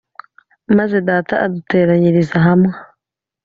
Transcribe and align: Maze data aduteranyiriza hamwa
Maze 0.77 0.97
data 1.09 1.33
aduteranyiriza 1.45 2.37
hamwa 2.47 2.73